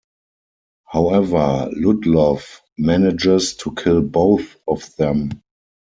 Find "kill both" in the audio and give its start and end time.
3.75-4.55